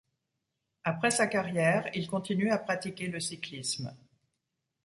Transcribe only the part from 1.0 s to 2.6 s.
sa carrière, il continue à